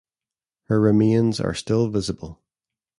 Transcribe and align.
Her 0.63 0.81
remains 0.81 1.39
are 1.39 1.53
still 1.53 1.87
visible. 1.87 2.41